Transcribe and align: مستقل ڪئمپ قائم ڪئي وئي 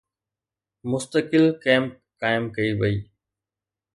مستقل 0.91 1.45
ڪئمپ 1.63 1.91
قائم 2.21 2.43
ڪئي 2.55 2.71
وئي 2.79 2.97